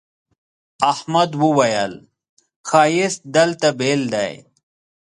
[0.91, 1.93] احمد وويل:
[2.69, 4.33] ښایست دلته بېل دی.